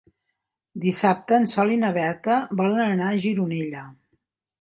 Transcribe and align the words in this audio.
Dissabte 0.85 1.37
en 1.41 1.45
Sol 1.51 1.73
i 1.73 1.77
na 1.81 1.91
Berta 1.97 2.37
volen 2.63 2.81
anar 2.87 3.11
a 3.11 3.21
Gironella. 3.27 3.85